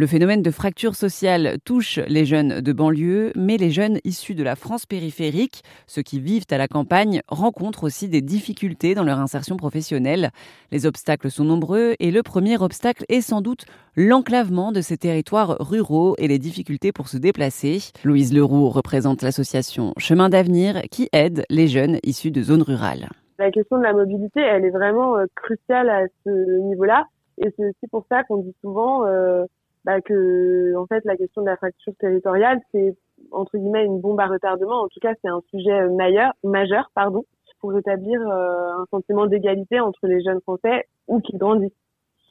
[0.00, 4.42] Le phénomène de fracture sociale touche les jeunes de banlieue, mais les jeunes issus de
[4.42, 9.18] la France périphérique, ceux qui vivent à la campagne, rencontrent aussi des difficultés dans leur
[9.18, 10.30] insertion professionnelle.
[10.72, 15.58] Les obstacles sont nombreux et le premier obstacle est sans doute l'enclavement de ces territoires
[15.60, 17.80] ruraux et les difficultés pour se déplacer.
[18.02, 23.10] Louise Leroux représente l'association Chemin d'avenir qui aide les jeunes issus de zones rurales.
[23.38, 26.30] La question de la mobilité, elle est vraiment euh, cruciale à ce
[26.70, 27.04] niveau-là.
[27.36, 29.44] Et c'est aussi pour ça qu'on dit souvent euh,
[29.84, 32.96] bah, que en fait la question de la fracture territoriale c'est
[33.32, 34.82] entre guillemets une bombe à retardement.
[34.82, 37.24] En tout cas, c'est un sujet majeur, majeur pardon,
[37.60, 41.72] pour rétablir euh, un sentiment d'égalité entre les jeunes Français ou qui grandissent.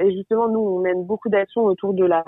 [0.00, 2.24] Et justement, nous, on mène beaucoup d'actions autour de la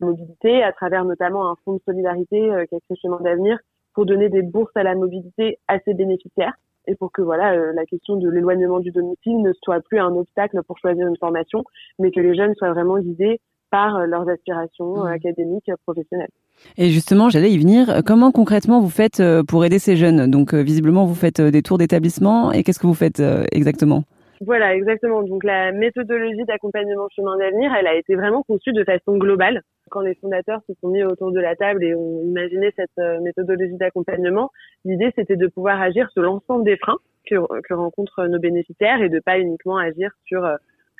[0.00, 3.58] mobilité, à travers notamment un fonds de solidarité euh, qui est créé Chemin d'avenir
[3.94, 6.54] pour donner des bourses à la mobilité à ses bénéficiaires
[6.86, 10.14] et pour que voilà euh, la question de l'éloignement du domicile ne soit plus un
[10.16, 11.64] obstacle pour choisir une formation,
[11.98, 13.40] mais que les jeunes soient vraiment guidés
[13.70, 15.12] par euh, leurs aspirations euh, mmh.
[15.12, 16.30] académiques, euh, professionnelles.
[16.76, 18.02] Et justement, j'allais y venir.
[18.04, 20.30] Comment concrètement vous faites pour aider ces jeunes?
[20.30, 22.52] Donc, visiblement, vous faites des tours d'établissement.
[22.52, 24.04] Et qu'est-ce que vous faites exactement?
[24.44, 25.22] Voilà, exactement.
[25.22, 29.62] Donc, la méthodologie d'accompagnement chemin d'avenir, elle a été vraiment conçue de façon globale.
[29.90, 33.78] Quand les fondateurs se sont mis autour de la table et ont imaginé cette méthodologie
[33.78, 34.50] d'accompagnement,
[34.84, 39.08] l'idée, c'était de pouvoir agir sur l'ensemble des freins que, que rencontrent nos bénéficiaires et
[39.08, 40.46] de pas uniquement agir sur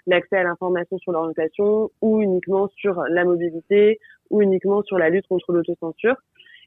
[0.06, 3.98] l'accès à l'information sur l'orientation ou uniquement sur la mobilité
[4.31, 6.17] ou uniquement sur la lutte contre l'autocensure.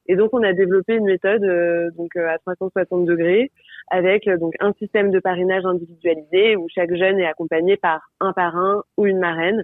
[0.08, 3.52] Et donc on a développé une méthode euh, donc euh, à 360 degrés
[3.90, 8.34] avec euh, donc un système de parrainage individualisé où chaque jeune est accompagné par un
[8.34, 9.64] parrain ou une marraine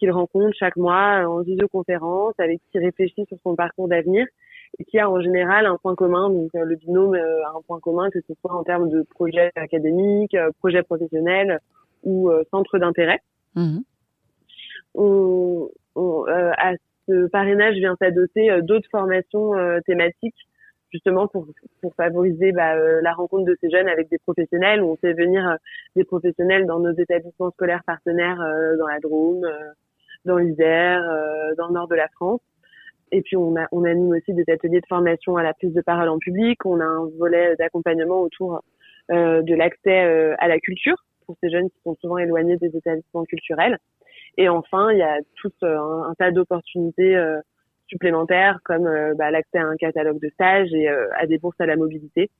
[0.00, 4.26] qu'il rencontre chaque mois en visioconférence avec qui réfléchit sur son parcours d'avenir
[4.76, 8.10] et qui a en général un point commun donc le binôme a un point commun
[8.10, 11.60] que ce soit en termes de projet académique, projet professionnel
[12.08, 13.20] ou euh, centre d'intérêt.
[13.54, 13.78] Mmh.
[14.94, 16.72] On, euh, à
[17.06, 19.52] ce parrainage vient s'adosser euh, d'autres formations
[19.86, 20.36] thématiques
[20.90, 21.46] justement pour,
[21.82, 24.82] pour favoriser bah, la rencontre de ces jeunes avec des professionnels.
[24.82, 25.58] On fait venir
[25.96, 28.38] des professionnels dans nos établissements scolaires partenaires
[28.78, 29.46] dans la Drôme,
[30.24, 31.02] dans l'Isère,
[31.58, 32.40] dans le nord de la France.
[33.12, 35.82] Et puis on, a, on anime aussi des ateliers de formation à la prise de
[35.82, 36.64] parole en public.
[36.64, 38.62] On a un volet d'accompagnement autour
[39.10, 39.98] de l'accès
[40.38, 40.96] à la culture
[41.28, 43.78] pour ces jeunes qui sont souvent éloignés des établissements culturels.
[44.38, 47.38] Et enfin, il y a tout euh, un, tas d'opportunités euh,
[47.86, 51.66] supplémentaires comme euh, bah, l'accès à un catalogue de stages et à des bourses à
[51.66, 52.30] la mobilité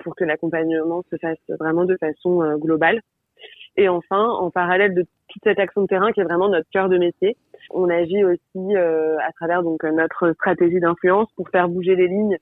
[0.00, 3.00] pour que l'accompagnement se fasse vraiment de façon globale.
[3.76, 6.88] Et enfin, en parallèle de toute cette action de terrain qui est vraiment notre cœur
[6.88, 7.36] de métier,
[7.70, 12.38] on agit aussi à travers donc notre stratégie d'influence pour faire bouger les lignes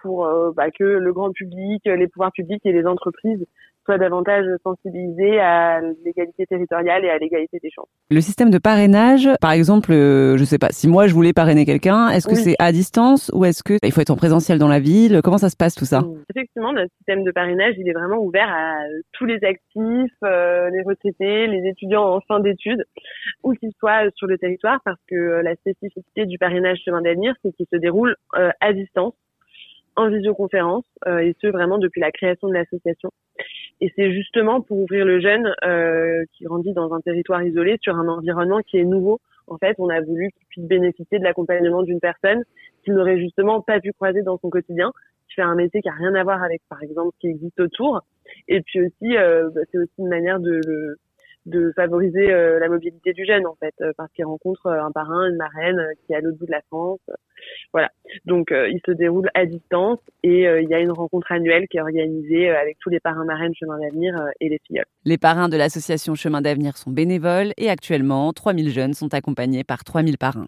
[0.00, 3.44] pour bah, que le grand public, les pouvoirs publics et les entreprises
[3.86, 7.88] soient davantage sensibilisés à l'égalité territoriale et à l'égalité des chances.
[8.10, 11.64] Le système de parrainage, par exemple, euh, je sais pas, si moi je voulais parrainer
[11.64, 14.68] quelqu'un, est-ce que c'est à distance ou est-ce que il faut être en présentiel dans
[14.68, 15.20] la ville?
[15.24, 16.02] Comment ça se passe tout ça?
[16.34, 18.76] Effectivement, notre système de parrainage, il est vraiment ouvert à
[19.12, 22.84] tous les actifs, les retraités, les étudiants en fin d'études,
[23.42, 27.52] où qu'ils soient sur le territoire, parce que la spécificité du parrainage chemin d'avenir, c'est
[27.52, 29.14] qu'il se déroule à distance
[29.96, 33.10] en visioconférence, euh, et ce vraiment depuis la création de l'association.
[33.80, 37.94] Et c'est justement pour ouvrir le jeune euh, qui grandit dans un territoire isolé sur
[37.96, 39.20] un environnement qui est nouveau.
[39.48, 42.42] En fait, on a voulu qu'il puisse bénéficier de l'accompagnement d'une personne
[42.84, 44.92] qu'il n'aurait justement pas pu croiser dans son quotidien,
[45.28, 47.60] qui fait un métier qui a rien à voir avec, par exemple, ce qui existe
[47.60, 48.00] autour.
[48.48, 53.24] Et puis aussi, euh, bah, c'est aussi une manière de favoriser euh, la mobilité du
[53.24, 56.20] jeune en fait euh, parce qu'il rencontre euh, un parrain une marraine qui est à
[56.20, 57.00] l'autre bout de la France
[57.76, 57.90] voilà
[58.24, 61.80] donc il se déroule à distance et il y a une rencontre annuelle qui est
[61.80, 64.82] organisée avec tous les parrains marraines Chemin d'avenir et les filles.
[65.04, 69.84] Les parrains de l'association Chemin d'avenir sont bénévoles et actuellement 3000 jeunes sont accompagnés par
[69.84, 70.46] 3000 parrains.